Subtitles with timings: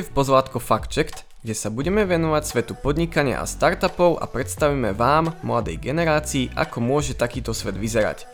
[0.00, 0.58] v pozvátko
[0.90, 6.80] Checked, kde sa budeme venovať svetu podnikania a startupov a predstavíme vám, mladej generácii, ako
[6.80, 8.24] môže takýto svet vyzerať.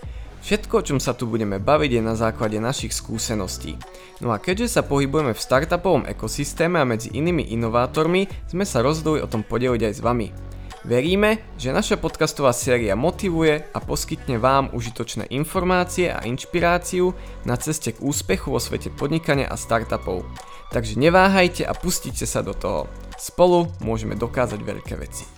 [0.41, 3.77] Všetko, o čom sa tu budeme baviť, je na základe našich skúseností.
[4.25, 9.21] No a keďže sa pohybujeme v startupovom ekosystéme a medzi inými inovátormi, sme sa rozhodli
[9.21, 10.33] o tom podeliť aj s vami.
[10.81, 17.13] Veríme, že naša podcastová séria motivuje a poskytne vám užitočné informácie a inšpiráciu
[17.45, 20.25] na ceste k úspechu vo svete podnikania a startupov.
[20.73, 22.89] Takže neváhajte a pustite sa do toho.
[23.21, 25.29] Spolu môžeme dokázať veľké veci.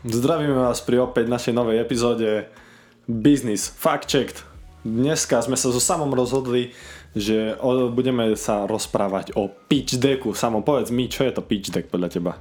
[0.00, 2.48] Zdravíme vás pri opäť našej novej epizóde
[3.04, 4.48] Business Fact Checked.
[4.80, 6.72] Dneska sme sa so samom rozhodli,
[7.12, 7.52] že
[7.92, 10.32] budeme sa rozprávať o pitch decku.
[10.32, 12.32] Samo povedz mi, čo je to pitch deck podľa teba?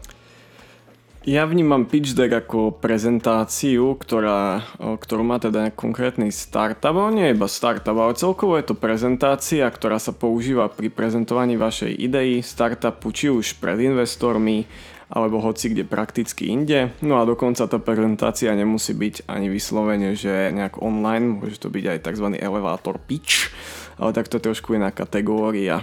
[1.26, 7.50] Ja vnímam pitch deck ako prezentáciu, ktorá, ktorú má teda konkrétny startup, ale nie iba
[7.50, 13.34] startup, ale celkovo je to prezentácia, ktorá sa používa pri prezentovaní vašej idei startupu, či
[13.34, 14.70] už pred investormi,
[15.10, 16.94] alebo hoci kde prakticky inde.
[17.02, 21.86] No a dokonca tá prezentácia nemusí byť ani vyslovene, že nejak online, môže to byť
[21.90, 22.38] aj tzv.
[22.38, 23.50] elevator pitch,
[23.98, 25.82] ale tak to je trošku iná kategória.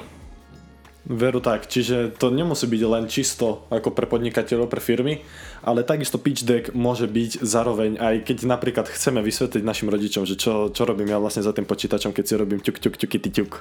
[1.02, 5.18] Veru tak, čiže to nemusí byť len čisto ako pre podnikateľov, pre firmy,
[5.66, 10.38] ale takisto pitch deck môže byť zároveň aj keď napríklad chceme vysvetliť našim rodičom, že
[10.38, 13.52] čo, čo robím ja vlastne za tým počítačom, keď si robím ťuk, ťuk, ťuk, ťuk.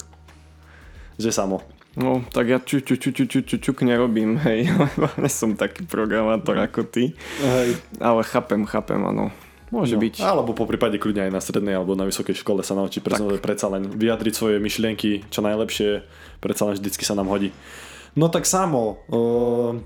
[1.17, 1.65] Že samo.
[1.91, 5.83] No, tak ja čuk, čuk, čuk, čuk, čuk, čuk nerobím, hej, lebo nie som taký
[5.89, 7.17] programátor ako ty.
[7.41, 7.81] Hej.
[7.97, 9.33] Ale chápem, chápem, áno.
[9.71, 10.19] Môže no, byť.
[10.19, 13.87] Alebo po prípade kľudne aj na strednej alebo na vysokej škole sa naučí predsa len
[13.87, 16.03] vyjadriť svoje myšlienky čo najlepšie,
[16.41, 17.53] predsa len vždycky sa nám hodí.
[18.17, 19.77] No tak samo, uh,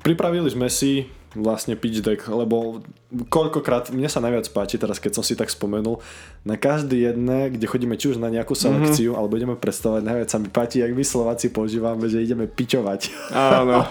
[0.00, 2.80] pripravili sme si vlastne pitch deck, lebo
[3.28, 6.00] koľkokrát, mne sa najviac páči teraz, keď som si tak spomenul,
[6.48, 9.20] na každý jedné, kde chodíme či už na nejakú selekciu, mm-hmm.
[9.20, 13.12] alebo ideme predstavovať, najviac sa mi páči, jak my Slováci používame, že ideme pičovať.
[13.32, 13.84] Áno.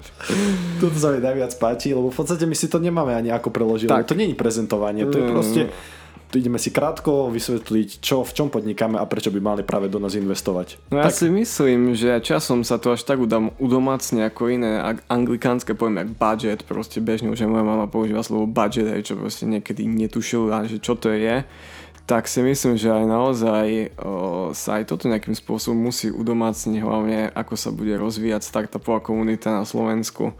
[0.80, 3.90] Toto sa mi najviac páči, lebo v podstate my si to nemáme ani ako preložiť,
[4.06, 5.32] to je prezentovanie, to je mm.
[5.34, 5.62] proste
[6.34, 10.14] ideme si krátko vysvetliť, čo, v čom podnikáme a prečo by mali práve do nás
[10.14, 10.78] investovať.
[10.92, 11.18] No ja tak.
[11.18, 14.78] si myslím, že časom sa to až tak udom, udomácne ako iné
[15.10, 19.48] anglikánske pojmy, ako budget, proste bežne už moja mama používa slovo budget, aj čo proste
[19.48, 21.42] niekedy netušila, že čo to je
[22.10, 23.66] tak si myslím, že aj naozaj
[24.02, 29.54] o, sa aj toto nejakým spôsobom musí udomácniť hlavne ako sa bude rozvíjať startupová komunita
[29.54, 30.34] na Slovensku.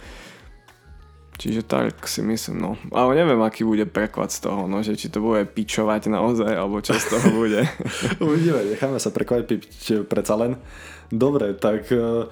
[1.41, 2.71] Čiže tak si myslím, no.
[2.93, 6.85] Ale neviem, aký bude preklad z toho, no, že či to bude pičovať naozaj, alebo
[6.85, 7.65] čo z toho bude.
[8.21, 10.61] Uvidíme, necháme sa prekvapiť predsa len.
[11.09, 12.29] Dobre, tak e,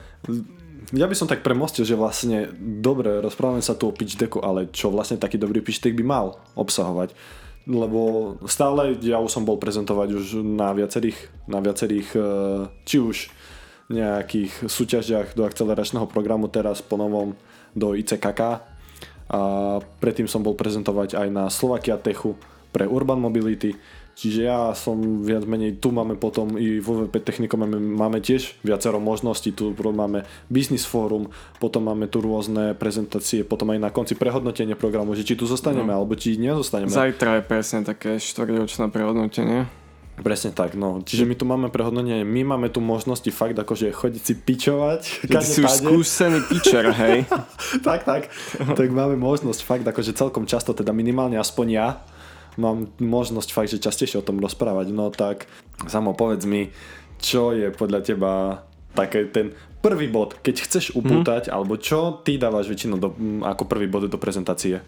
[0.92, 4.68] ja by som tak premostil, že vlastne dobre, rozprávame sa tu o pitch decku, ale
[4.76, 7.16] čo vlastne taký dobrý pitch deck by mal obsahovať?
[7.64, 12.20] Lebo stále ja už som bol prezentovať už na viacerých, na viacerých e,
[12.84, 13.32] či už
[13.88, 17.32] nejakých súťažiach do akceleračného programu, teraz po novom
[17.72, 18.76] do ICKK,
[19.28, 19.40] a
[20.00, 22.36] predtým som bol prezentovať aj na Slovakia Techu
[22.72, 23.76] pre Urban Mobility,
[24.18, 28.58] Čiže ja som viac menej, tu máme potom i vo VP technikom máme, máme tiež
[28.66, 31.30] viacero možností, tu máme business forum,
[31.62, 35.94] potom máme tu rôzne prezentácie, potom aj na konci prehodnotenie programu, že či tu zostaneme,
[35.94, 36.02] no.
[36.02, 36.90] alebo či nezostaneme.
[36.90, 39.70] Zajtra je presne také štvrťročné prehodnotenie.
[40.18, 41.00] Presne tak, no.
[41.06, 45.30] Čiže my tu máme prehodnotenie, my máme tu možnosti fakt akože chodiť si pičovať.
[45.30, 47.24] Keď si už skúsený pičer, hej.
[47.86, 48.32] tak, tak.
[48.58, 51.88] tak máme možnosť fakt akože celkom často, teda minimálne aspoň ja,
[52.58, 54.90] mám možnosť fakt, že častejšie o tom rozprávať.
[54.90, 55.46] No tak,
[55.86, 56.74] samo povedz mi,
[57.22, 58.32] čo je podľa teba
[58.98, 61.54] také ten prvý bod, keď chceš upútať, hmm.
[61.54, 63.14] alebo čo ty dávaš väčšinou do,
[63.46, 64.82] ako prvý bod do prezentácie?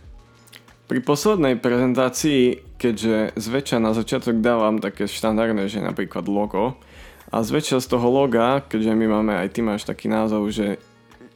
[0.90, 6.82] Pri poslednej prezentácii, keďže zväčša na začiatok dávam také štandardné, že napríklad logo,
[7.30, 10.82] a zväčša z toho loga, keďže my máme, aj ty máš taký názov, že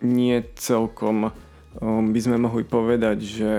[0.03, 3.53] nie celkom um, by sme mohli povedať, že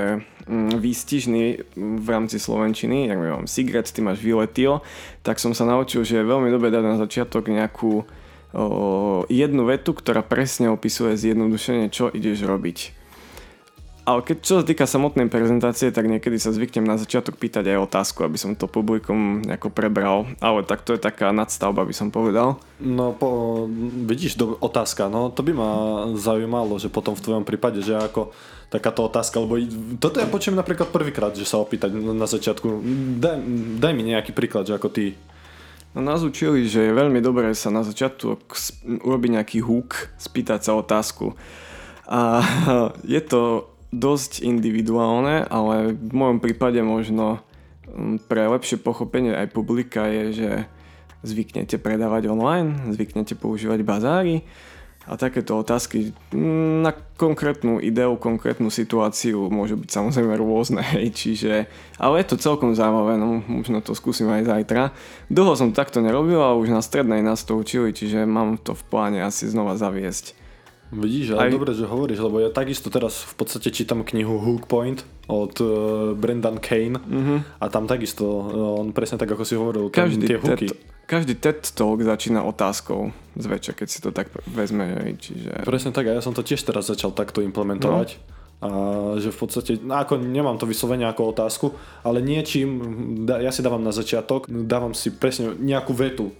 [0.52, 4.84] um, výstižný v rámci Slovenčiny, my mám Sigret, ty máš Violetil,
[5.24, 9.96] tak som sa naučil, že je veľmi dobre dať na začiatok nejakú uh, jednu vetu,
[9.96, 13.05] ktorá presne opisuje zjednodušenie, čo ideš robiť.
[14.06, 17.90] Ale keď čo sa týka samotnej prezentácie, tak niekedy sa zvyknem na začiatok pýtať aj
[17.90, 20.30] otázku, aby som to publikum nejako prebral.
[20.38, 22.62] Ale tak to je taká nadstavba, by som povedal.
[22.78, 23.66] No, po,
[24.06, 25.72] vidíš, do, otázka, no to by ma
[26.22, 28.30] zaujímalo, že potom v tvojom prípade, že ako
[28.70, 29.58] takáto otázka, lebo
[29.98, 32.86] toto ja počujem napríklad prvýkrát, že sa opýtať na začiatku.
[33.18, 33.38] Daj,
[33.82, 35.18] daj mi nejaký príklad, že ako ty
[35.96, 38.44] No nás učili, že je veľmi dobré sa na začiatok
[38.84, 41.40] urobiť nejaký hook, spýtať sa otázku.
[42.04, 42.44] A
[43.16, 47.42] je to dosť individuálne, ale v mojom prípade možno
[47.90, 50.50] mm, pre lepšie pochopenie aj publika je, že
[51.26, 54.46] zvyknete predávať online, zvyknete používať bazáry
[55.06, 60.82] A takéto otázky mm, na konkrétnu ideu, konkrétnu situáciu môžu byť samozrejme rôzne,
[61.20, 61.70] čiže,
[62.02, 64.94] ale je to celkom zaujímavé, no možno to skúsim aj zajtra.
[65.30, 68.84] Dlho som takto nerobil, ale už na strednej nás to učili, čiže mám to v
[68.90, 70.45] pláne asi znova zaviesť.
[70.96, 71.52] Vidíš, ale aj...
[71.52, 75.68] dobre, že hovoríš, lebo ja takisto teraz v podstate čítam knihu Hook Point od uh,
[76.16, 77.40] Brendan Kane uh-huh.
[77.60, 80.72] a tam takisto, uh, on presne tak, ako si hovoril, každý tie hooky.
[80.72, 85.14] TED, každý TED Talk začína otázkou zväčša, keď si to tak vezme.
[85.20, 85.68] Čiže...
[85.68, 88.10] Presne tak a ja som to tiež teraz začal takto implementovať.
[88.16, 88.34] No.
[88.66, 88.70] A
[89.20, 91.68] že v podstate, no ako nemám to vyslovene ako otázku,
[92.08, 92.80] ale niečím,
[93.28, 96.32] ja si dávam na začiatok, dávam si presne nejakú vetu.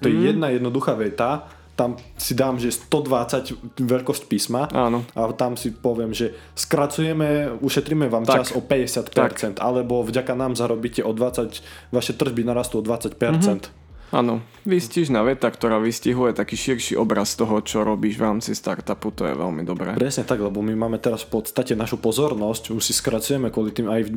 [0.00, 0.24] To je mm.
[0.24, 5.00] jedna jednoduchá veta, tam si dám, že 120 veľkosť písma Áno.
[5.16, 8.44] a tam si poviem, že skracujeme, ušetríme vám tak.
[8.44, 9.32] čas o 50%, tak.
[9.64, 13.16] alebo vďaka nám zarobíte o 20, vaše tržby narastú o 20%.
[13.16, 13.80] Mm-hmm.
[14.10, 19.22] Áno, výstižná veta, ktorá vystihuje taký širší obraz toho, čo robíš v rámci startupu, to
[19.22, 19.94] je veľmi dobré.
[19.94, 23.86] Presne tak, lebo my máme teraz v podstate našu pozornosť, už si skracujeme kvôli tým
[23.86, 24.10] aj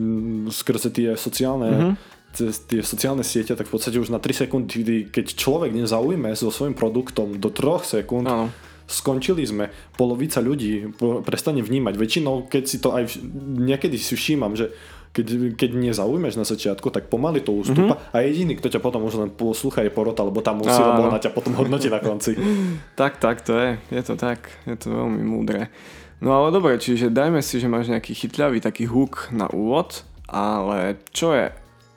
[0.49, 1.93] skrze tie sociálne mm-hmm.
[2.33, 6.73] Tie sociálne siete, tak v podstate už na 3 sekundy, keď človek nezaujme so svojím
[6.73, 8.49] produktom do 3 sekúnd, Áno
[8.87, 9.71] skončili sme.
[9.95, 10.91] Polovica ľudí
[11.23, 11.93] prestane vnímať.
[11.95, 13.15] Väčšinou, keď si to aj
[13.57, 14.75] niekedy si všímam, že
[15.13, 18.17] keď, keď nezaujmeš na začiatku, tak pomaly to ústupa mm-hmm.
[18.17, 21.21] a jediný, kto ťa potom už len poslúcha je porota, lebo tam musí, lebo ona
[21.21, 22.33] ťa potom hodnotí na konci.
[22.99, 23.69] tak, tak, to je.
[23.93, 24.49] Je to tak.
[24.65, 25.69] Je to veľmi múdre.
[26.17, 30.97] No ale dobre, čiže dajme si, že máš nejaký chytľavý taký hook na úvod, ale
[31.13, 31.53] čo je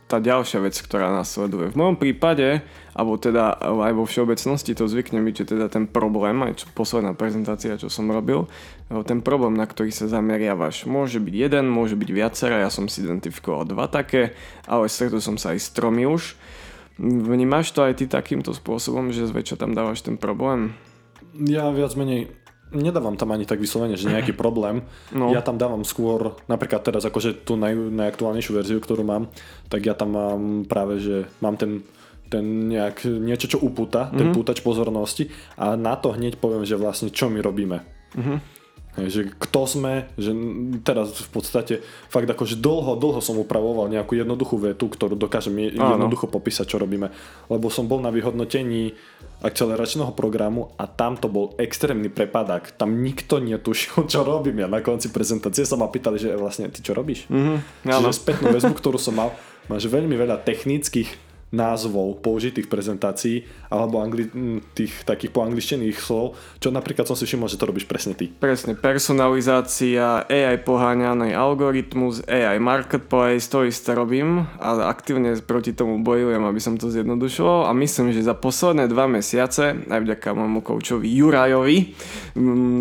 [0.07, 1.75] tá ďalšia vec, ktorá nás sleduje.
[1.75, 2.63] V mojom prípade,
[2.95, 7.11] alebo teda aj vo všeobecnosti to zvykne byť, že teda ten problém, aj čo, posledná
[7.11, 8.47] prezentácia, čo som robil,
[9.03, 13.03] ten problém, na ktorý sa zameriavaš, môže byť jeden, môže byť viacera, ja som si
[13.03, 14.39] identifikoval dva také,
[14.71, 16.39] ale stretol som sa aj s tromi už.
[17.03, 20.79] Vnímaš to aj ty takýmto spôsobom, že zväčša tam dávaš ten problém?
[21.35, 22.31] Ja viac menej
[22.77, 24.85] nedávam tam ani tak vyslovene, že nejaký problém.
[25.11, 25.33] No.
[25.33, 29.33] Ja tam dávam skôr, napríklad teraz akože tú naj, najaktuálnejšiu verziu, ktorú mám,
[29.73, 31.83] tak ja tam mám práve, že mám ten
[32.27, 34.19] ten nejak, niečo, čo upúta, mm-hmm.
[34.19, 34.35] ten mhm.
[34.35, 37.87] pútač pozornosti a na to hneď poviem, že vlastne čo my robíme.
[38.19, 38.56] Mm-hmm.
[38.97, 40.33] Že kto sme, že
[40.81, 41.75] teraz v podstate
[42.09, 47.13] fakt akože dlho, dlho som upravoval nejakú jednoduchú vetu, ktorú dokážem jednoducho popísať, čo robíme.
[47.53, 48.97] Lebo som bol na vyhodnotení
[49.45, 52.73] akceleračného programu a tam to bol extrémny prepadák.
[52.81, 54.65] Tam nikto netušil, čo robím.
[54.65, 57.29] Ja na konci prezentácie sa ma pýtali, že vlastne ty čo robíš?
[57.29, 59.37] Mm-hmm, Čiže spätnú väzbu, ktorú som mal,
[59.69, 64.31] máš veľmi veľa technických názvov použitých prezentácií alebo angli-
[64.75, 68.27] tých takých poangličtených slov, čo napríklad som si všimol, že to robíš presne ty.
[68.31, 76.43] Presne, personalizácia, AI poháňaný algoritmus, AI marketplace, to isté robím a aktívne proti tomu bojujem,
[76.43, 81.07] aby som to zjednodušoval a myslím, že za posledné dva mesiace, aj vďaka môjmu koučovi
[81.07, 81.79] Jurajovi,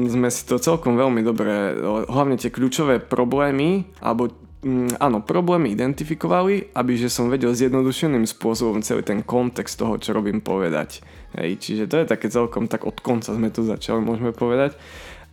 [0.10, 1.78] sme si to celkom veľmi dobre,
[2.10, 8.82] hlavne tie kľúčové problémy alebo mm, áno, problémy identifikovali, aby že som vedel zjednodušeným spôsobom
[8.82, 11.06] celý ten kontext toho, čo robím povedať.
[11.38, 14.74] Hej, čiže to je také celkom tak od konca sme tu začali, môžeme povedať.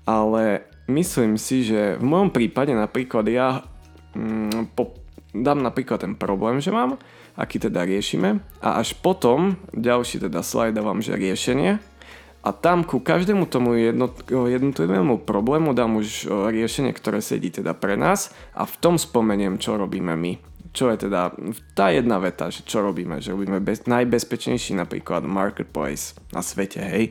[0.05, 3.64] Ale myslím si, že v mojom prípade napríklad ja
[4.12, 4.93] mm, po,
[5.32, 7.00] dám napríklad ten problém, že mám,
[7.32, 11.81] aký teda riešime a až potom ďalší teda slajd dávam, že riešenie
[12.42, 13.78] a tam ku každému tomu
[14.26, 19.78] jednotlivému problému dám už riešenie, ktoré sedí teda pre nás a v tom spomeniem, čo
[19.78, 20.43] robíme my.
[20.74, 21.31] Čo je teda
[21.78, 27.05] tá jedna veta, že čo robíme, že robíme bez, najbezpečnejší napríklad marketplace na svete, hej.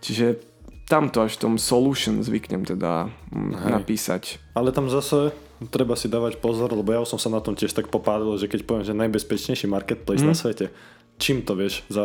[0.00, 0.40] Čiže
[0.88, 3.72] tamto až v tom solution zvyknem teda mm, hej.
[3.74, 4.22] napísať.
[4.54, 5.34] Ale tam zase
[5.68, 8.64] treba si dávať pozor, lebo ja som sa na tom tiež tak popádol, že keď
[8.66, 10.28] poviem, že najbezpečnejší marketplace mm.
[10.30, 10.72] na svete,
[11.22, 12.02] čím to vieš, za,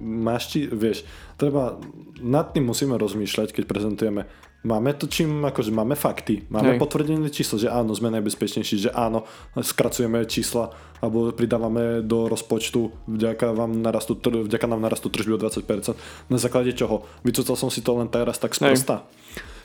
[0.00, 1.04] máš či, vieš,
[1.36, 1.76] treba,
[2.24, 4.24] nad tým musíme rozmýšľať, keď prezentujeme.
[4.66, 6.80] Máme to čím, akože máme fakty, máme Hej.
[6.82, 9.22] potvrdené číslo, že áno, sme najbezpečnejší, že áno,
[9.54, 15.94] skracujeme čísla alebo pridávame do rozpočtu, vďaka, vám narastu, vďaka nám narastú tržby o 20%.
[16.26, 17.06] Na základe čoho?
[17.22, 19.06] Vycúcal som si to len teraz tak sprosta.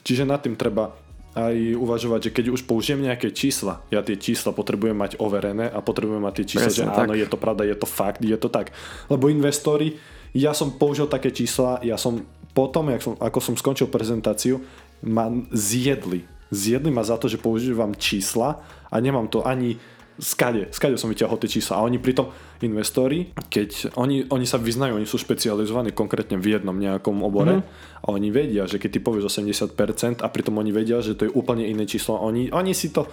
[0.04, 0.94] Čiže nad tým treba
[1.34, 5.82] aj uvažovať, že keď už použijem nejaké čísla, ja tie čísla potrebujem mať overené a
[5.82, 8.50] potrebujem mať tie čísla, Presne, že áno, je to pravda, je to fakt, je to
[8.54, 8.70] tak.
[9.10, 9.98] Lebo investori,
[10.38, 12.22] ja som použil také čísla, ja som
[12.54, 14.62] potom, som, ako som skončil prezentáciu,
[15.02, 16.22] ma zjedli.
[16.54, 18.62] Zjedli ma za to, že používam čísla
[18.94, 19.82] a nemám to ani
[20.20, 21.82] skade, skade som vyťahol tie čísla.
[21.82, 22.30] A oni pritom,
[22.62, 28.04] investori, keď oni, oni sa vyznajú, oni sú špecializovaní konkrétne v jednom nejakom obore mm-hmm.
[28.04, 31.36] a oni vedia, že keď ty povieš 80% a pritom oni vedia, že to je
[31.36, 32.22] úplne iné číslo.
[32.22, 33.10] Oni, oni si to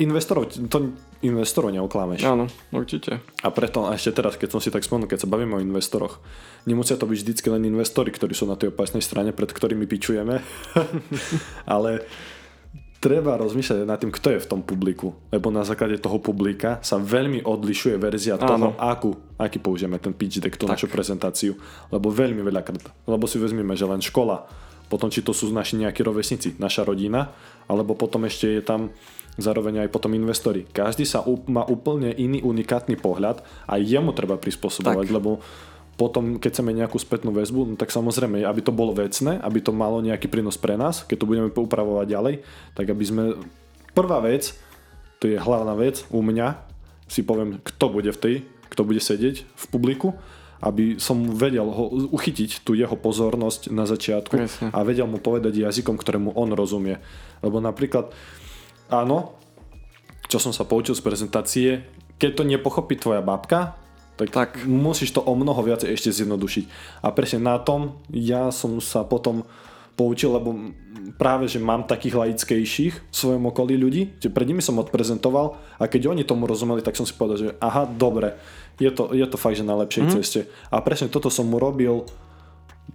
[0.00, 2.24] investorov, to investorov neoklámeš.
[2.24, 3.20] Áno, určite.
[3.44, 6.20] A preto a ešte teraz, keď som si tak spomenul, keď sa bavíme o investoroch,
[6.64, 10.40] nemusia to byť vždycky len investori, ktorí sú na tej opasnej strane, pred ktorými pičujeme,
[11.76, 12.04] ale
[13.06, 15.14] treba rozmýšľať nad tým, kto je v tom publiku.
[15.30, 20.42] Lebo na základe toho publika sa veľmi odlišuje verzia toho, akú, aký použijeme ten pitch
[20.42, 20.74] deck, tú tak.
[20.74, 21.54] našu prezentáciu.
[21.94, 22.82] Lebo veľmi veľa krát.
[23.06, 24.50] Lebo si vezmeme, že len škola,
[24.90, 27.30] potom či to sú naši nejakí rovesníci, naša rodina,
[27.70, 28.90] alebo potom ešte je tam
[29.38, 30.66] zároveň aj potom investori.
[30.66, 35.14] Každý sa má úplne iný unikátny pohľad a jemu treba prispôsobovať, tak.
[35.14, 35.38] lebo
[35.96, 39.72] potom, keď chceme nejakú spätnú väzbu, no tak samozrejme, aby to bolo vecné, aby to
[39.72, 42.34] malo nejaký prínos pre nás, keď to budeme upravovať ďalej,
[42.76, 43.22] tak aby sme...
[43.96, 44.52] Prvá vec,
[45.24, 46.60] to je hlavná vec u mňa,
[47.08, 48.34] si poviem, kto bude v tej,
[48.68, 50.12] kto bude sedieť v publiku,
[50.60, 54.68] aby som vedel ho uchytiť tú jeho pozornosť na začiatku Presne.
[54.72, 57.00] a vedel mu povedať jazykom, ktorému on rozumie.
[57.40, 58.12] Lebo napríklad,
[58.92, 59.36] áno,
[60.28, 61.68] čo som sa poučil z prezentácie,
[62.20, 63.80] keď to nepochopí tvoja babka,
[64.16, 66.64] tak, tak musíš to o mnoho viac ešte zjednodušiť.
[67.04, 69.44] A presne na tom ja som sa potom
[69.96, 70.52] poučil, lebo
[71.16, 75.84] práve, že mám takých laickejších v svojom okolí ľudí, že pred nimi som odprezentoval a
[75.88, 78.36] keď oni tomu rozumeli, tak som si povedal, že aha, dobre,
[78.76, 80.16] je to, je to fakt, že na lepšej mm-hmm.
[80.20, 80.40] ceste.
[80.68, 82.04] A presne toto som urobil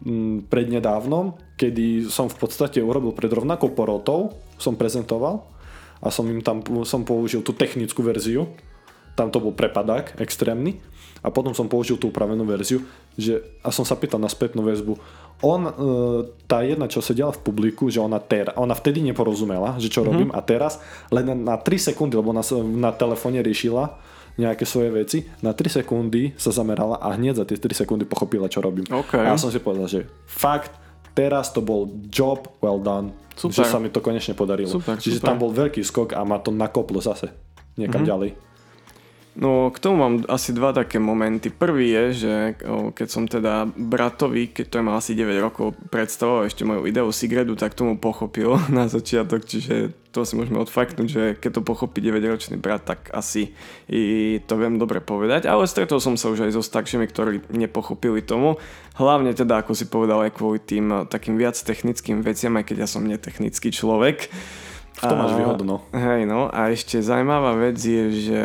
[0.06, 5.42] m, prednedávnom, kedy som v podstate urobil pred rovnakou porotou, som prezentoval
[6.02, 8.46] a som im tam som použil tú technickú verziu,
[9.18, 10.80] tam to bol prepadák extrémny
[11.22, 12.82] a potom som použil tú upravenú verziu
[13.14, 14.98] že, a som sa pýtal na spätnú väzbu.
[15.42, 15.72] On, e,
[16.50, 20.10] tá jedna, čo sedela v publiku, že ona, ter, ona vtedy neporozumela, že čo mm-hmm.
[20.10, 20.82] robím a teraz
[21.14, 22.42] len na, na 3 sekundy, lebo na,
[22.78, 23.98] na telefóne riešila
[24.40, 28.48] nejaké svoje veci, na 3 sekundy sa zamerala a hneď za tie 3 sekundy pochopila,
[28.50, 28.88] čo robím.
[28.88, 29.22] Okay.
[29.22, 30.72] A ja som si povedal, že fakt,
[31.12, 33.62] teraz to bol job well done, super.
[33.62, 34.72] že sa mi to konečne podarilo.
[34.72, 35.28] Super, Čiže super.
[35.28, 37.30] tam bol veľký skok a ma to nakoplo zase
[37.76, 38.12] niekam mm-hmm.
[38.12, 38.30] ďalej.
[39.32, 41.48] No k tomu mám asi dva také momenty.
[41.56, 42.34] Prvý je, že
[42.92, 47.56] keď som teda bratovi, keď to mal asi 9 rokov, predstavoval ešte moju ideu Sigredu,
[47.56, 52.60] tak tomu pochopil na začiatok, čiže to si môžeme odfaknúť, že keď to pochopí 9-ročný
[52.60, 53.56] brat, tak asi
[53.88, 55.48] i to viem dobre povedať.
[55.48, 58.60] Ale stretol som sa už aj so staršími, ktorí nepochopili tomu.
[59.00, 62.88] Hlavne teda, ako si povedal, aj kvôli tým takým viac technickým veciam, aj keď ja
[62.92, 64.28] som netechnický človek.
[65.02, 65.82] V tom máš výhodu, no.
[65.90, 66.46] Hej, no.
[66.54, 68.42] A ešte zaujímavá vec je, že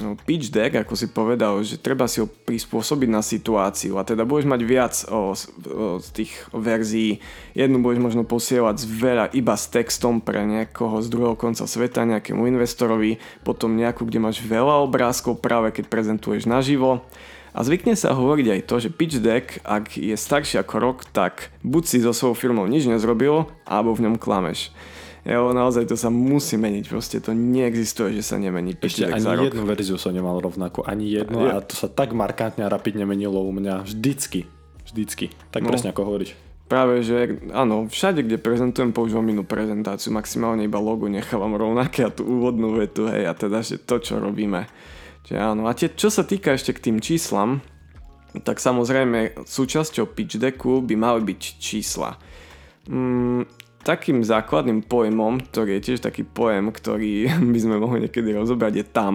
[0.00, 4.24] no, pitch deck, ako si povedal, že treba si ho prispôsobiť na situáciu a teda
[4.24, 7.20] budeš mať viac o, o, z tých verzií.
[7.52, 12.08] Jednu budeš možno posielať z veľa iba s textom pre niekoho z druhého konca sveta,
[12.08, 17.04] nejakému investorovi, potom nejakú, kde máš veľa obrázkov práve keď prezentuješ naživo.
[17.52, 21.52] A zvykne sa hovoriť aj to, že pitch deck, ak je starší ako rok, tak
[21.60, 24.72] buď si so svojou firmou nič nezrobil, alebo v ňom klameš.
[25.22, 28.74] Jo, naozaj to sa musí meniť, proste to neexistuje, že sa nemení.
[28.74, 29.70] Ešte ani za jednu rok.
[29.70, 33.38] verziu som nemal rovnako, ani jednu a, a to sa tak markantne a rapidne menilo
[33.38, 34.50] u mňa vždycky,
[34.90, 35.70] vždycky, tak no.
[35.70, 36.34] presne ako hovoríš.
[36.66, 42.10] Práve, že áno, všade, kde prezentujem, používam inú prezentáciu, maximálne iba logo nechávam rovnaké a
[42.10, 44.66] tú úvodnú vetu, hej, a teda, že to, čo robíme.
[45.22, 47.62] Čiže áno, a tie, čo sa týka ešte k tým číslam,
[48.42, 52.16] tak samozrejme súčasťou pitch decku by mali byť čísla.
[52.88, 53.46] Mm,
[53.82, 58.86] takým základným pojmom, ktorý je tiež taký pojem, ktorý by sme mohli niekedy rozobrať, je
[58.86, 59.14] tam.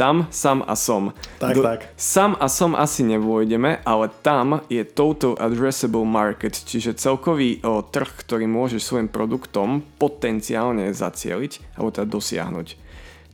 [0.00, 1.12] Tam, sam a som.
[1.36, 1.92] Tak, Do, tak.
[2.00, 8.08] Sam a som asi nevôjdeme, ale tam je total addressable market, čiže celkový o, trh,
[8.08, 12.66] ktorý môžeš svojim produktom potenciálne zacieliť alebo teda dosiahnuť.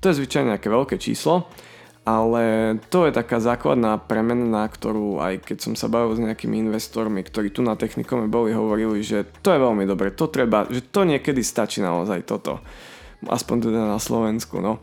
[0.02, 1.46] To je zvyčajne nejaké veľké číslo
[2.06, 6.62] ale to je taká základná premena, na ktorú aj keď som sa bavil s nejakými
[6.62, 10.86] investormi, ktorí tu na technikome boli, hovorili, že to je veľmi dobre, to treba, že
[10.86, 12.62] to niekedy stačí naozaj toto.
[13.26, 14.78] Aspoň teda na Slovensku, no.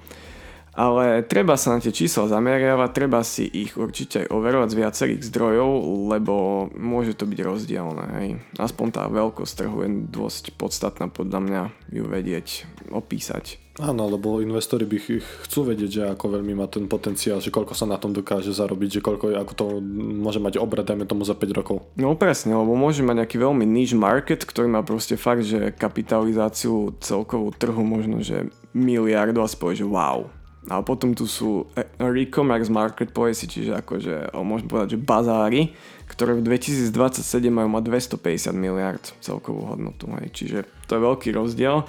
[0.74, 5.22] Ale treba sa na tie čísla zameriavať, treba si ich určite aj overovať z viacerých
[5.30, 5.70] zdrojov,
[6.12, 8.06] lebo môže to byť rozdielne.
[8.20, 8.30] Hej.
[8.58, 11.62] Aspoň tá veľkosť trhu je dosť podstatná podľa mňa
[11.94, 13.63] ju vedieť, opísať.
[13.82, 17.74] Áno, lebo investori by ich chcú vedieť, že ako veľmi má ten potenciál, že koľko
[17.74, 19.66] sa na tom dokáže zarobiť, že koľko, ako to
[19.98, 21.82] môže mať obrad, dajme tomu za 5 rokov.
[21.98, 26.94] No presne, lebo môže mať nejaký veľmi niche market, ktorý má proste fakt, že kapitalizáciu
[27.02, 28.46] celkovú trhu možno, že
[28.78, 30.30] miliardu a spojí, že wow,
[30.72, 31.68] a potom tu sú
[32.00, 35.62] e-commerce marketplace, čiže akože, môžem povedať, že bazáry,
[36.08, 37.20] ktoré v 2027
[37.52, 37.84] majú mať
[38.16, 40.08] 250 miliard celkovú hodnotu.
[40.16, 40.32] Hej.
[40.32, 41.84] Čiže to je veľký rozdiel.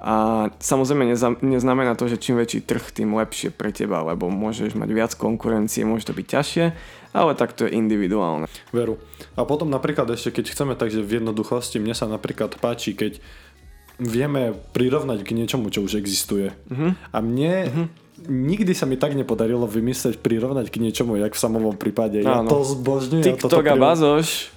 [0.00, 1.12] A samozrejme
[1.44, 5.84] neznamená to, že čím väčší trh, tým lepšie pre teba, lebo môžeš mať viac konkurencie,
[5.84, 6.64] môže to byť ťažšie,
[7.12, 8.48] ale tak to je individuálne.
[8.72, 8.96] Veru.
[9.36, 13.20] A potom napríklad ešte, keď chceme takže v jednoduchosti, mne sa napríklad páči, keď
[14.00, 16.56] vieme prirovnať k niečomu, čo už existuje.
[16.72, 16.88] Mhm.
[17.12, 17.52] A mne
[18.24, 22.20] nikdy sa mi tak nepodarilo vymyslieť, prirovnať k niečomu, jak v samovom prípade.
[22.20, 22.48] Ja Áno.
[22.48, 23.24] to zbožňujem.
[23.24, 24.52] ja toto TikTok a Bazoš.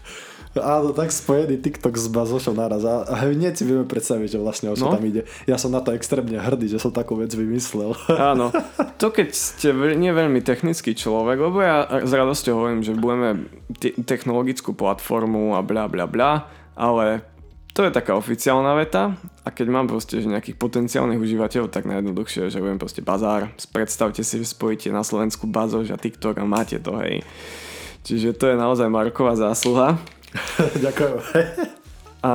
[0.54, 2.86] Áno, tak spojený TikTok s Bazošom naraz.
[2.86, 4.94] A hneď si vieme predstaviť, že vlastne o čo No.
[4.94, 5.26] tam ide.
[5.44, 7.98] Ja som na to extrémne hrdý, že som takú vec vymyslel.
[8.32, 8.54] Áno.
[8.98, 13.98] To keď ste nie veľmi technický človek, lebo ja s radosťou hovorím, že budeme te-
[13.98, 17.26] technologickú platformu a bla bla bla, ale
[17.74, 22.48] to je taká oficiálna veta a keď mám proste že nejakých potenciálnych užívateľov, tak najjednoduchšie,
[22.48, 23.50] že budem proste bazár.
[23.68, 27.26] Predstavte si, že spojíte na Slovensku Bazoš a TikTok a máte to, hej.
[28.04, 29.98] Čiže to je naozaj Marková zásluha.
[30.86, 31.16] Ďakujem.
[32.24, 32.34] A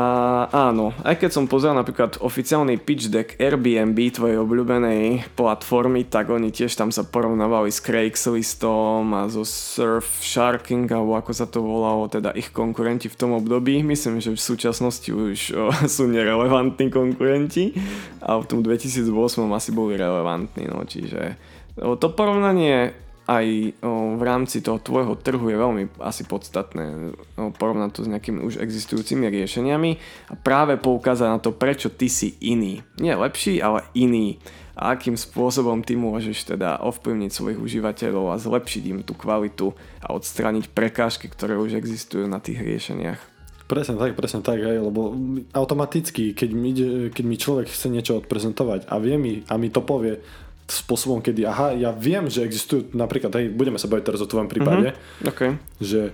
[0.53, 6.53] áno, aj keď som pozrel napríklad oficiálny pitch deck Airbnb, tvojej obľúbenej platformy, tak oni
[6.53, 12.37] tiež tam sa porovnávali s Craigslistom a so Surfsharking, alebo ako sa to volalo, teda
[12.37, 13.81] ich konkurenti v tom období.
[13.81, 17.73] Myslím, že v súčasnosti už o, sú nerelevantní konkurenti
[18.21, 19.09] a v tom 2008
[19.57, 21.41] asi boli relevantní, no čiže
[21.81, 22.93] to porovnanie
[23.29, 23.77] aj
[24.17, 29.29] v rámci toho tvojho trhu je veľmi asi podstatné porovnať to s nejakými už existujúcimi
[29.29, 29.91] riešeniami
[30.33, 32.81] a práve poukázať na to, prečo ty si iný.
[32.97, 34.41] Nie lepší, ale iný.
[34.79, 40.17] A akým spôsobom ty môžeš teda ovplyvniť svojich užívateľov a zlepšiť im tú kvalitu a
[40.17, 43.21] odstrániť prekážky, ktoré už existujú na tých riešeniach.
[43.69, 45.13] Presne tak, presne tak, hej, lebo
[45.53, 46.73] automaticky, keď mi,
[47.13, 50.25] keď mi človek chce niečo odprezentovať a vie mi, a mi to povie
[50.69, 54.53] spôsobom, kedy, aha, ja viem, že existujú, napríklad, hej, budeme sa baviť teraz o tvojom
[54.53, 54.93] prípade,
[55.25, 55.57] OK.
[55.81, 56.13] že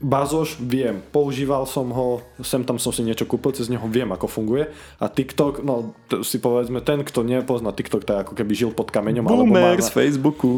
[0.00, 4.26] Bazoš viem, používal som ho, sem tam som si niečo kúpil, cez neho viem, ako
[4.26, 8.70] funguje a TikTok, no t- si povedzme, ten, kto nepozná TikTok, tak ako keby žil
[8.72, 10.56] pod kameňom, alebo má, Boomer z Facebooku.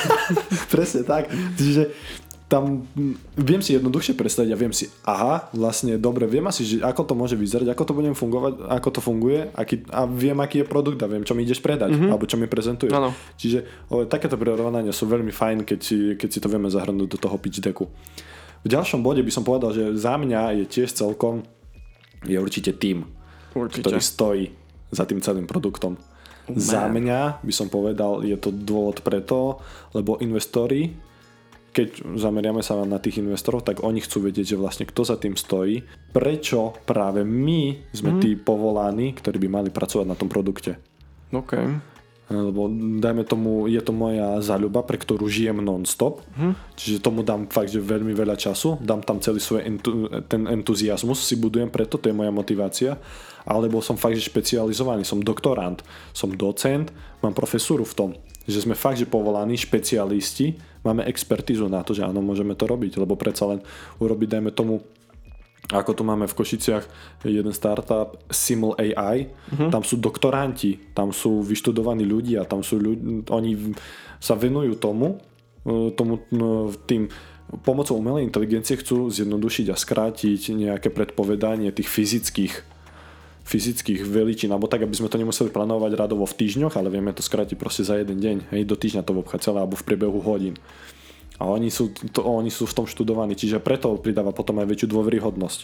[0.74, 1.30] Presne tak.
[1.54, 1.94] Čiže
[2.44, 2.84] tam
[3.40, 7.14] viem si jednoduchšie predstaviť a viem si, aha, vlastne dobre, viem asi, že ako to
[7.16, 11.00] môže vyzerať, ako to budem fungovať, ako to funguje aký, a viem, aký je produkt
[11.00, 12.12] a viem, čo mi ideš predať, mm-hmm.
[12.12, 12.92] alebo čo mi prezentuješ.
[12.92, 13.16] Áno.
[13.40, 17.18] Čiže o, takéto prirovnania sú veľmi fajn, keď si, keď si to vieme zahrnúť do
[17.18, 17.88] toho pitch decku.
[18.64, 21.48] V ďalšom bode by som povedal, že za mňa je tiež celkom
[22.24, 23.04] je určite tým,
[23.52, 23.84] Určite.
[23.84, 24.44] ktorý stojí
[24.92, 25.96] za tým celým produktom.
[26.44, 26.60] Man.
[26.60, 29.64] Za mňa by som povedal, je to dôvod preto,
[29.96, 30.92] lebo investori,
[31.74, 35.34] keď zameriame sa na tých investorov, tak oni chcú vedieť, že vlastne kto za tým
[35.34, 35.82] stojí,
[36.14, 40.78] prečo práve my sme tí povolaní, ktorí by mali pracovať na tom produkte.
[41.34, 41.58] OK.
[42.24, 42.72] Lebo
[43.04, 46.24] dajme tomu, je to moja záľuba, pre ktorú žijem non-stop,
[46.72, 51.20] čiže tomu dám fakt, že veľmi veľa času, dám tam celý svoj entu, ten entuziasmus,
[51.20, 52.96] si budujem preto, to je moja motivácia,
[53.44, 55.84] alebo som fakt, že špecializovaný, som doktorant,
[56.16, 56.88] som docent,
[57.20, 58.10] mám profesúru v tom,
[58.44, 63.00] že sme fakt, že povolaní špecialisti, máme expertízu na to, že áno, môžeme to robiť,
[63.00, 63.60] lebo predsa len
[63.98, 64.84] urobiť, dajme tomu,
[65.72, 66.84] ako tu máme v Košiciach
[67.24, 69.72] jeden startup Simul AI, uh-huh.
[69.72, 73.72] tam sú doktoranti, tam sú vyštudovaní ľudia, tam sú ľudí, oni
[74.20, 75.16] sa venujú tomu,
[75.64, 76.20] e, tomu
[76.84, 77.08] tým
[77.64, 82.73] pomocou umelej inteligencie chcú zjednodušiť a skrátiť nejaké predpovedanie tých fyzických
[83.44, 87.20] fyzických veličín, alebo tak, aby sme to nemuseli plánovať radovo v týždňoch, ale vieme to
[87.20, 90.56] skrátiť proste za jeden deň, hej, do týždňa to obchá celé, alebo v priebehu hodín.
[91.36, 94.88] A oni sú, to, oni sú v tom študovaní, čiže preto pridáva potom aj väčšiu
[94.96, 95.60] dôveryhodnosť.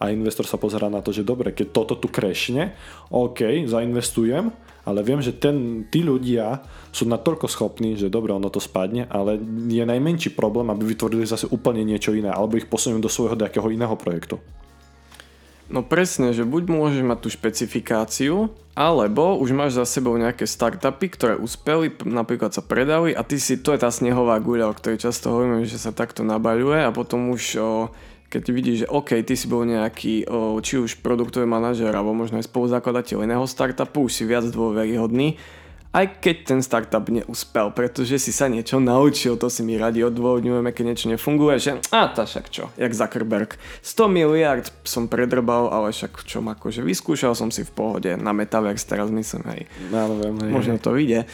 [0.00, 2.72] A investor sa pozerá na to, že dobre, keď toto tu krešne,
[3.12, 4.48] OK, zainvestujem,
[4.88, 9.36] ale viem, že ten, tí ľudia sú natoľko schopní, že dobre, ono to spadne, ale
[9.68, 13.68] je najmenší problém, aby vytvorili zase úplne niečo iné, alebo ich posuniem do svojho nejakého
[13.68, 14.40] iného projektu.
[15.70, 21.06] No presne, že buď môžeš mať tú špecifikáciu, alebo už máš za sebou nejaké startupy,
[21.06, 24.98] ktoré uspeli, napríklad sa predali a ty si, to je tá snehová guľa, o ktorej
[24.98, 27.86] často hovoríme, že sa takto nabaľuje a potom už o,
[28.34, 32.42] keď vidíš, že OK, ty si bol nejaký, o, či už produktový manažer, alebo možno
[32.42, 35.38] aj spoluzakladateľ iného startupu, už si viac dôveryhodný,
[35.90, 40.70] aj keď ten startup neúspel, pretože si sa niečo naučil, to si my radi odôvodňujeme,
[40.70, 43.58] keď niečo nefunguje, že a tá však čo, jak Zuckerberg.
[43.82, 48.86] 100 miliard som predrbal, ale však čo, akože vyskúšal som si v pohode na Metaverse,
[48.86, 49.62] teraz myslím, hej.
[49.90, 51.26] Áno, viem, hej, Možno to vyjde.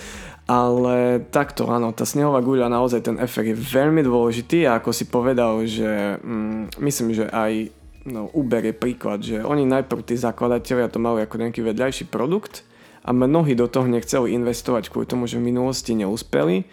[0.49, 5.05] Ale takto, áno, tá snehová guľa, naozaj ten efekt je veľmi dôležitý a ako si
[5.05, 7.77] povedal, že mm, myslím, že aj
[8.09, 12.63] no, Uber je príklad, že oni najprv tí zakladatelia to mali ako nejaký vedľajší produkt
[13.07, 16.67] a mnohí do toho nechceli investovať kvôli tomu, že v minulosti neúspeli,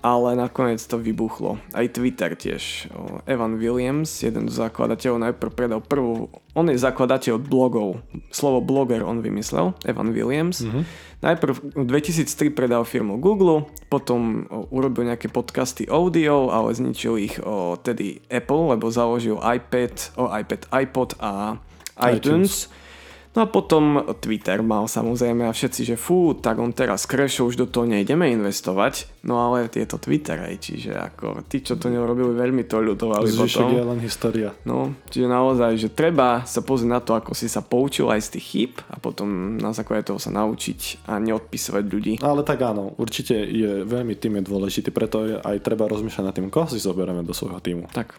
[0.00, 1.60] ale nakoniec to vybuchlo.
[1.76, 2.88] Aj Twitter tiež.
[3.28, 6.32] Evan Williams, jeden z zakladateľov, najprv predal prvú...
[6.56, 8.00] On je zakladateľ blogov.
[8.32, 10.64] Slovo bloger on vymyslel, Evan Williams.
[10.64, 10.82] Mm-hmm.
[11.20, 17.76] Najprv v 2003 predal firmu Google, potom urobil nejaké podcasty audio, ale zničil ich o,
[17.76, 21.60] tedy Apple, lebo založil iPad, o, iPad, iPod a
[22.00, 22.16] iTunes.
[22.16, 22.79] iTunes.
[23.30, 27.62] No a potom Twitter mal samozrejme a všetci, že fú, tak on teraz crashol, už
[27.62, 29.06] do toho nejdeme investovať.
[29.22, 33.30] No ale je to Twitter aj, čiže ako tí, čo to nerobili, veľmi to ľutovali
[33.30, 33.78] Zvyšok potom.
[33.78, 34.50] je len história.
[34.66, 38.28] No, čiže naozaj, že treba sa pozrieť na to, ako si sa poučil aj z
[38.34, 42.14] tých chýb a potom na základe toho sa naučiť a neodpisovať ľudí.
[42.26, 46.34] Ale tak áno, určite je veľmi tým je dôležitý, preto je aj treba rozmýšľať nad
[46.34, 47.86] tým, koho si zoberieme do svojho týmu.
[47.94, 48.18] Tak,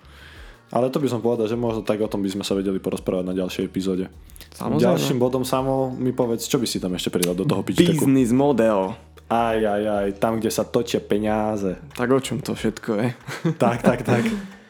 [0.72, 3.28] Ale to by som povedal, že možno tak o tom by sme sa vedeli porozprávať
[3.28, 4.08] na ďalšej epizóde.
[4.52, 4.84] Samozrejme.
[4.84, 8.04] Ďalším bodom samo mi povedz, čo by si tam ešte pridal do toho pitch decku?
[8.04, 8.96] business model.
[9.32, 11.80] Aj, aj, aj, tam, kde sa točia peniaze.
[11.96, 13.08] Tak o čom to všetko je?
[13.56, 14.26] Tak, tak, tak.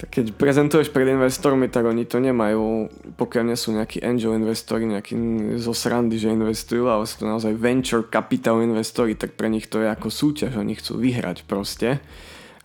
[0.00, 2.88] Tak keď prezentuješ pred investormi, tak oni to nemajú,
[3.20, 5.12] pokiaľ nie sú nejakí angel investori, nejakí
[5.60, 9.84] zo srandy, že investujú, ale sú to naozaj venture capital investori, tak pre nich to
[9.84, 12.00] je ako súťaž, oni chcú vyhrať proste.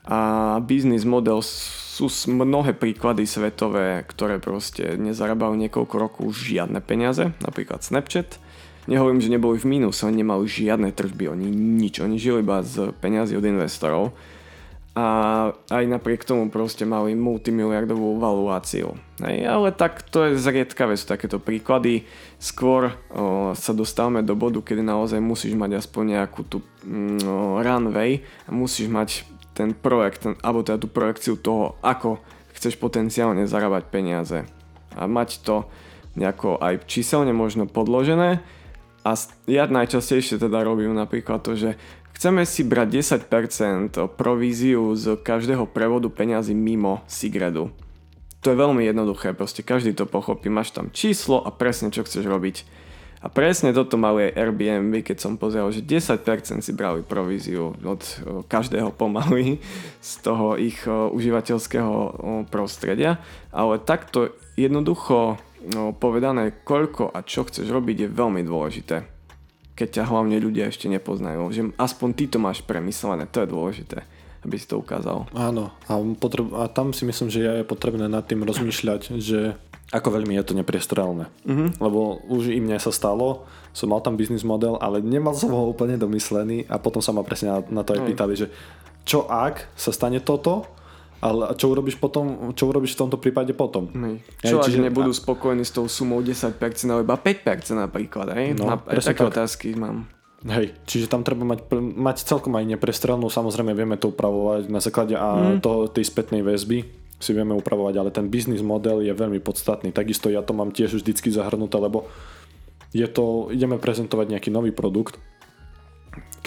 [0.07, 1.43] A business model
[1.95, 8.35] sú mnohé príklady svetové, ktoré proste nezarábajú niekoľko rokov žiadne peniaze, napríklad Snapchat.
[8.91, 12.91] Nehovorím, že neboli v mínuse, oni nemali žiadne tržby, oni nič, oni žili iba z
[12.99, 14.13] peniazy od investorov
[14.95, 15.07] a
[15.51, 18.95] aj napriek tomu proste mali multimiliardovú valuáciu.
[19.19, 22.07] Hej, ale tak to je zriedkavé, sú takéto príklady.
[22.39, 27.27] Skôr o, sa dostávame do bodu, kedy naozaj musíš mať aspoň nejakú tú mm,
[27.59, 32.19] runway a musíš mať ten projekt, ten, alebo teda tú projekciu toho, ako
[32.53, 34.43] chceš potenciálne zarábať peniaze.
[34.91, 35.71] A mať to
[36.19, 38.43] nejako aj číselne možno podložené.
[39.05, 39.11] A
[39.47, 41.79] ja najčastejšie teda robím napríklad to, že
[42.17, 47.71] chceme si brať 10% províziu z každého prevodu peňazí mimo Sigredu.
[48.41, 52.29] To je veľmi jednoduché, proste každý to pochopí, máš tam číslo a presne čo chceš
[52.29, 52.65] robiť.
[53.25, 58.01] A presne toto mali aj Airbnb, keď som pozeral, že 10% si brali províziu od
[58.45, 59.57] každého pomaly
[59.97, 62.21] z toho ich užívateľského
[62.53, 63.17] prostredia,
[63.49, 65.41] ale takto jednoducho
[65.73, 69.09] no, povedané, koľko a čo chceš robiť je veľmi dôležité.
[69.73, 74.05] Keď ťa hlavne ľudia ešte nepoznajú, že aspoň ty to máš premyslené, to je dôležité,
[74.45, 75.25] aby si to ukázal.
[75.33, 79.57] Áno, a, potreb- a tam si myslím, že je potrebné nad tým rozmýšľať, že
[79.93, 81.29] ako veľmi je to nepriestrelné.
[81.45, 81.69] Mm-hmm.
[81.77, 85.69] Lebo už i mne sa stalo, som mal tam biznis model, ale nemal som ho
[85.69, 88.49] úplne domyslený a potom sa ma presne na, na to aj pýtali, že
[89.05, 90.65] čo ak sa stane toto,
[91.21, 93.89] ale čo urobíš potom, čo urobíš v tomto prípade potom?
[93.93, 96.57] Hej, Čo ak čiže- nebudú spokojní s tou sumou 10%
[96.89, 98.57] alebo iba 5% napríklad, hej?
[98.57, 99.31] No, Na, aj také tak.
[99.33, 100.09] otázky mám.
[100.45, 105.17] Hej, čiže tam treba mať, mať celkom aj neprestrelnú, samozrejme vieme to upravovať na základe
[105.17, 109.95] a toho, tej spätnej väzby si vieme upravovať, ale ten biznis model je veľmi podstatný.
[109.95, 112.07] Takisto ja to mám tiež vždycky zahrnuté, lebo
[112.95, 115.19] je to, ideme prezentovať nejaký nový produkt,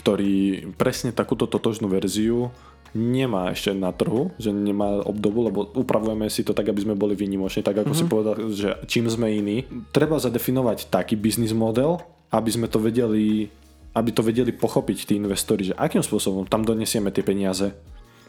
[0.00, 2.48] ktorý presne takúto totožnú verziu
[2.96, 7.12] nemá ešte na trhu, že nemá obdobu, lebo upravujeme si to tak, aby sme boli
[7.12, 8.09] výnimoční, tak ako mm-hmm.
[8.09, 9.68] si povedal, že čím sme iní.
[9.92, 12.00] Treba zadefinovať taký biznis model,
[12.33, 13.52] aby sme to vedeli
[13.96, 17.74] aby to vedeli pochopiť tí investori, že akým spôsobom tam donesieme tie peniaze.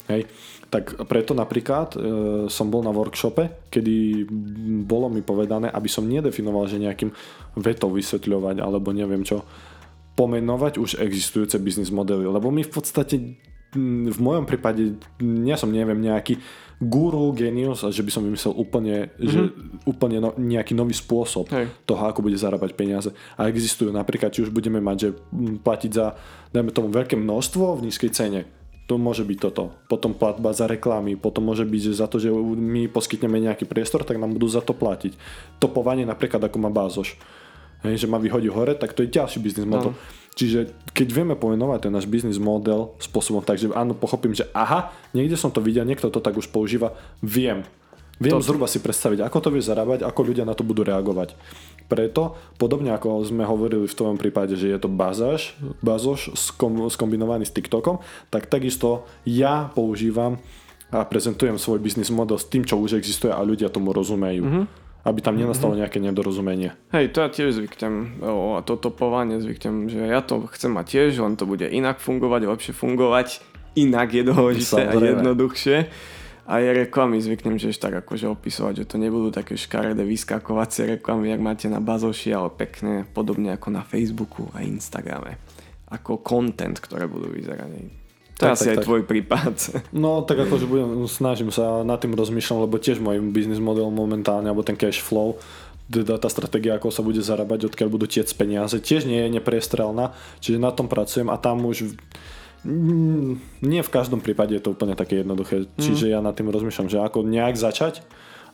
[0.10, 0.26] Hej.
[0.70, 2.00] Tak preto napríklad e,
[2.50, 4.26] som bol na workshope, kedy
[4.86, 7.10] bolo mi povedané, aby som nedefinoval, že nejakým
[7.58, 9.46] vetou vysvetľovať alebo neviem čo,
[10.18, 13.16] pomenovať už existujúce biznis modely, lebo my v podstate
[14.10, 16.42] v mojom prípade ja som neviem nejaký
[16.82, 19.30] guru, genius že by som vymyslel úplne, mm-hmm.
[19.30, 19.40] že
[19.86, 21.70] úplne no, nejaký nový spôsob Hej.
[21.86, 23.10] toho, ako bude zarábať peniaze.
[23.38, 25.10] A existujú napríklad, či už budeme mať, že
[25.62, 26.18] platiť za,
[26.50, 28.42] dajme tomu, veľké množstvo v nízkej cene.
[28.90, 29.78] To môže byť toto.
[29.86, 34.02] Potom platba za reklamy, potom môže byť, že za to, že my poskytneme nejaký priestor,
[34.02, 35.14] tak nám budú za to platiť.
[35.62, 37.14] Topovanie napríklad ako má Bázoš.
[37.86, 39.94] Hej, že ma vyhodí hore, tak to je ďalší biznis model.
[39.94, 40.00] No.
[40.36, 44.92] Čiže keď vieme pomenovať ten náš biznis model spôsobom tak, že áno, pochopím, že aha,
[45.14, 47.64] niekde som to videl, niekto to tak už používa, viem.
[48.20, 51.40] Viem To- zhruba si predstaviť, ako to vie zarábať, ako ľudia na to budú reagovať.
[51.90, 57.50] Preto, podobne ako sme hovorili v tvojom prípade, že je to bazáž, bazoš skom, skombinovaný
[57.50, 57.98] s TikTokom,
[58.30, 60.38] tak takisto ja používam
[60.94, 64.46] a prezentujem svoj biznis model s tým, čo už existuje a ľudia tomu rozumejú.
[64.46, 64.66] Mm-hmm.
[65.00, 66.76] Aby tam nenastalo nejaké nedorozumenie.
[66.92, 70.86] Hej, to ja tiež zvyknem, o, a to topovanie zvyknem, že ja to chcem mať
[70.92, 73.40] tiež, len to bude inak fungovať, lepšie fungovať,
[73.80, 75.78] inak je dôležité a jednoduchšie.
[76.50, 81.30] A je reklamy zvyknem tiež tak akože opisovať, že to nebudú také škaredé vyskakovacie reklamy,
[81.30, 85.38] jak máte na bazoši, ale pekne, podobne ako na Facebooku a Instagrame.
[85.94, 87.70] Ako content, ktoré budú vyzerať.
[88.42, 88.88] To je Tak, asi tak, aj tak.
[88.90, 89.56] tvoj prípad.
[90.04, 94.50] No tak akože budem, snažím sa nad tým rozmýšľam, lebo tiež môj biznis model momentálne,
[94.50, 95.38] alebo ten cash flow,
[95.86, 100.18] teda tá stratégia, ako sa bude zarábať, odkiaľ budú tiec peniaze, tiež nie je nepriestrelná,
[100.42, 101.94] čiže na tom pracujem a tam už
[103.64, 107.00] nie v každom prípade je to úplne také jednoduché, čiže ja nad tým rozmýšľam, že
[107.00, 108.04] ako nejak začať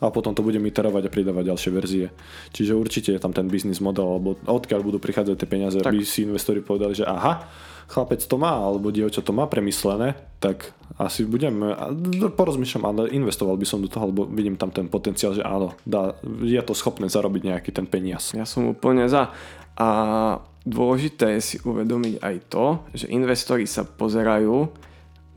[0.00, 2.06] a potom to budem iterovať a pridávať ďalšie verzie.
[2.52, 5.96] Čiže určite je tam ten biznis model, alebo odkiaľ budú prichádzať tie peniaze, tak.
[5.96, 7.48] aby si investori povedali, že aha,
[7.88, 11.64] chlapec to má, alebo dievča to má premyslené, tak asi budem,
[12.34, 16.18] porozmýšľam, ale investoval by som do toho, lebo vidím tam ten potenciál, že áno, dá,
[16.44, 18.36] je to schopné zarobiť nejaký ten peniaz.
[18.36, 19.32] Ja som úplne za.
[19.76, 19.88] A
[20.66, 24.68] dôležité je si uvedomiť aj to, že investori sa pozerajú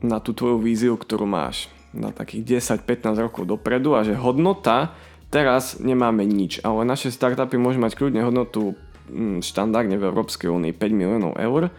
[0.02, 4.94] na tú tvoju víziu, ktorú máš na takých 10-15 rokov dopredu a že hodnota
[5.30, 8.74] teraz nemáme nič, ale naše startupy môžu mať kľudne hodnotu
[9.10, 11.70] mm, štandardne v Európskej únii 5 miliónov eur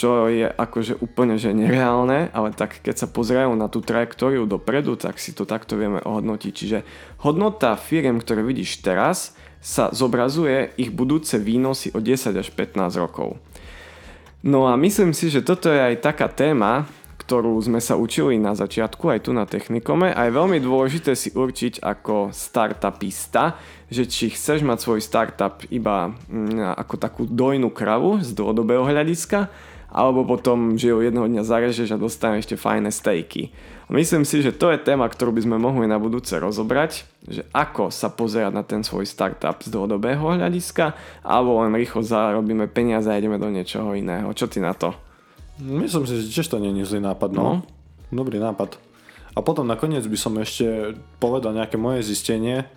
[0.00, 4.96] čo je akože úplne že nereálne, ale tak keď sa pozerajú na tú trajektóriu dopredu,
[4.96, 6.52] tak si to takto vieme ohodnotiť.
[6.56, 6.78] Čiže
[7.20, 13.36] hodnota firiem, ktoré vidíš teraz, sa zobrazuje ich budúce výnosy o 10 až 15 rokov.
[14.40, 16.88] No a myslím si, že toto je aj taká téma,
[17.30, 21.30] ktorú sme sa učili na začiatku aj tu na Technikome a je veľmi dôležité si
[21.30, 28.18] určiť ako startupista, že či chceš mať svoj startup iba mm, ako takú dojnú kravu
[28.24, 29.46] z dlhodobého hľadiska,
[29.92, 33.54] alebo potom, že ho jedného dňa zarežeš a dostane ešte fajné stejky.
[33.90, 37.90] Myslím si, že to je téma, ktorú by sme mohli na budúce rozobrať, že ako
[37.90, 40.94] sa pozerať na ten svoj startup z dlhodobého hľadiska,
[41.26, 44.30] alebo len rýchlo zarobíme peniaze a ideme do niečoho iného.
[44.30, 44.94] Čo ty na to?
[45.58, 47.42] Myslím si, že tiež to nie je zlý nápad, no.
[47.42, 47.54] no.
[48.14, 48.78] Dobrý nápad.
[49.34, 52.70] A potom nakoniec by som ešte povedal nejaké moje zistenie,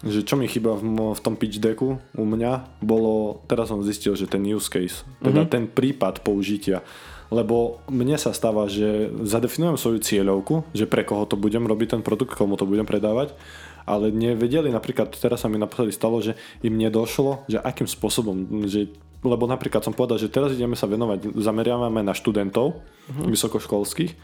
[0.00, 4.16] že čo mi chýba v, v tom pitch decku u mňa, bolo, teraz som zistil,
[4.16, 5.52] že ten use case, teda mm-hmm.
[5.52, 6.80] ten prípad použitia.
[7.30, 12.02] Lebo mne sa stáva, že zadefinujem svoju cieľovku, že pre koho to budem robiť ten
[12.02, 13.38] produkt, komu to budem predávať,
[13.86, 16.34] ale nevedeli, napríklad teraz sa mi naposledy stalo, že
[16.66, 18.90] im nedošlo, že akým spôsobom, že
[19.20, 23.28] lebo napríklad som povedal, že teraz ideme sa venovať, zameriavame na študentov uh-huh.
[23.28, 24.16] vysokoškolských,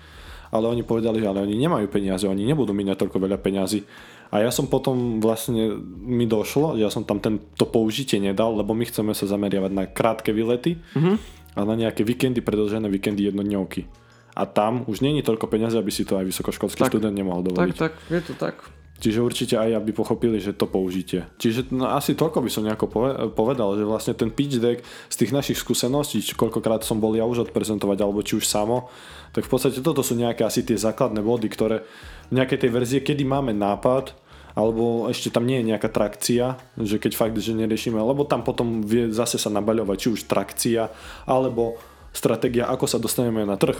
[0.48, 3.84] ale oni povedali, že ale oni nemajú peniaze, oni nebudú míňať toľko veľa peňazí
[4.30, 8.58] a ja som potom vlastne, mi došlo, že ja som tam ten, to použitie nedal,
[8.58, 11.16] lebo my chceme sa zameriavať na krátke výlety mm-hmm.
[11.56, 13.88] A na nejaké víkendy, predlžené víkendy jednodňovky.
[14.36, 17.72] A tam už není toľko peniazy, aby si to aj vysokoškolský tak, študent nemohol dovoliť.
[17.72, 18.56] Tak, tak, je to tak.
[18.96, 21.28] Čiže určite aj aby pochopili, že to použitie.
[21.36, 22.88] Čiže no, asi toľko by som nejako
[23.36, 24.80] povedal, že vlastne ten pitch deck
[25.12, 28.88] z tých našich skúseností, či koľkokrát som bol ja už odprezentovať, alebo či už samo,
[29.36, 31.84] tak v podstate toto sú nejaké asi tie základné body, ktoré
[32.32, 34.16] v nejakej tej verzie, kedy máme nápad,
[34.56, 38.80] alebo ešte tam nie je nejaká trakcia, že keď fakt, že neriešime, lebo tam potom
[38.80, 40.88] vie zase sa nabaľovať či už trakcia,
[41.28, 41.76] alebo
[42.16, 43.76] stratégia, ako sa dostaneme na trh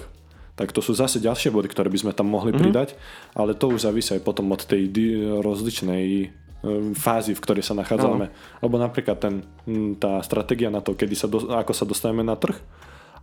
[0.57, 2.65] tak to sú zase ďalšie body, ktoré by sme tam mohli mm-hmm.
[2.65, 2.97] pridať,
[3.37, 4.89] ale to už závisí aj potom od tej
[5.45, 6.27] rozličnej e,
[6.97, 8.33] fázy, v ktorej sa nachádzame.
[8.33, 8.35] No.
[8.65, 9.45] Lebo napríklad ten,
[10.01, 12.57] tá stratégia na to, kedy sa do, ako sa dostaneme na trh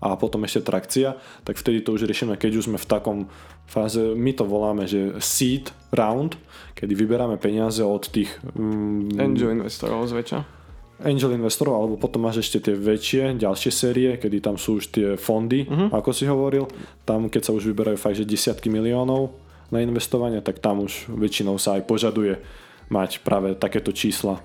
[0.03, 1.15] a potom ešte trakcia,
[1.47, 3.19] tak vtedy to už riešime, keď už sme v takom
[3.63, 6.35] fáze, my to voláme, že seed round,
[6.75, 8.35] kedy vyberáme peniaze od tých...
[8.59, 10.63] Um, Angel investorov zväčša
[11.03, 15.07] angel investorov, alebo potom máš ešte tie väčšie, ďalšie série, kedy tam sú už tie
[15.19, 15.91] fondy, uh-huh.
[15.91, 16.69] ako si hovoril.
[17.03, 19.35] Tam, keď sa už vyberajú fakt, že desiatky miliónov
[19.67, 22.39] na investovanie, tak tam už väčšinou sa aj požaduje
[22.87, 24.39] mať práve takéto čísla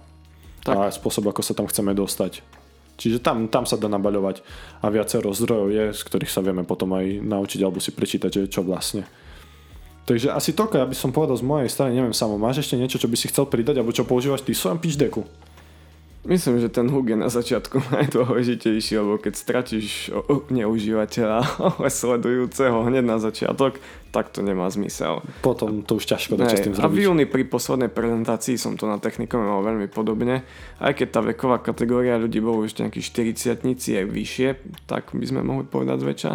[0.66, 0.74] tak.
[0.74, 2.42] a spôsob, ako sa tam chceme dostať.
[2.98, 4.42] Čiže tam, tam sa dá nabaľovať
[4.82, 8.50] a viacero zdrojov je, z ktorých sa vieme potom aj naučiť alebo si prečítať, že
[8.50, 9.06] čo vlastne.
[10.02, 12.98] Takže asi toľko, ja by som povedal z mojej strany, neviem samo, máš ešte niečo,
[12.98, 15.22] čo by si chcel pridať, alebo čo používaš ty v svojom pitch decku?
[16.26, 20.11] Myslím, že ten hook je na začiatku najdôležitejší, lebo keď stratíš
[20.50, 23.78] neužívateľa, ale sledujúceho hneď na začiatok,
[24.11, 25.22] tak to nemá zmysel.
[25.44, 26.85] Potom to už ťažko dá s tým zrobiť.
[26.85, 30.42] A v júni pri poslednej prezentácii som to na technikom mal veľmi podobne.
[30.81, 34.48] Aj keď tá veková kategória ľudí bolo už nejakí 40 aj vyššie,
[34.88, 36.33] tak by sme mohli povedať zväčša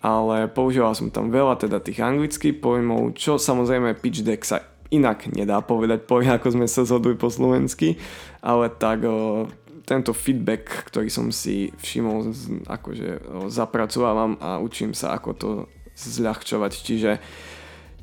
[0.00, 5.30] ale používal som tam veľa teda tých anglických pojmov, čo samozrejme pitch deck sa inak
[5.30, 7.96] nedá povedať po ako sme sa zhodli po slovensky,
[8.42, 9.46] ale tak o,
[9.86, 12.34] tento feedback, ktorý som si všimol,
[12.66, 15.48] akože o, zapracovávam a učím sa, ako to
[15.94, 16.72] zľahčovať.
[16.74, 17.10] Čiže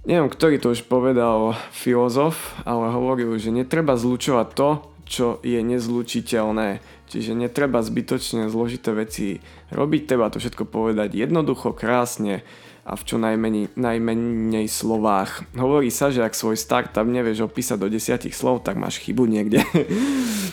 [0.07, 4.69] neviem, ktorý to už povedal filozof, ale hovoril, že netreba zlučovať to,
[5.07, 6.83] čo je nezlučiteľné.
[7.07, 9.39] Čiže netreba zbytočne zložité veci
[9.71, 12.43] robiť, treba to všetko povedať jednoducho, krásne,
[12.87, 15.43] a v čo najmenej, najmenej slovách.
[15.59, 19.59] Hovorí sa, že ak svoj startup nevieš opísať do desiatich slov, tak máš chybu niekde.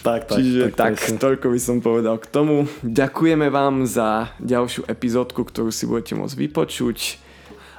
[0.05, 0.37] Tak, tak.
[0.37, 2.69] Čiže tak, tak toľko by som povedal k tomu.
[2.85, 7.25] Ďakujeme vám za ďalšiu epizódku, ktorú si budete môcť vypočuť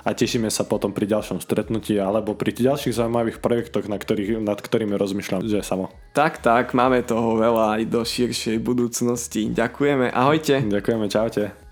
[0.06, 4.58] a tešíme sa potom pri ďalšom stretnutí alebo pri ďalších zaujímavých projektoch, na ktorých, nad
[4.58, 5.94] ktorými rozmýšľam, že samo.
[6.14, 9.50] Tak, tak, máme toho veľa aj do širšej budúcnosti.
[9.50, 10.66] Ďakujeme, ahojte.
[10.66, 11.65] Ďakujeme, čaute.